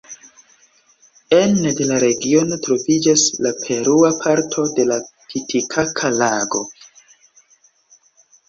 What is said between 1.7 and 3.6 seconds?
de la regiono troviĝas la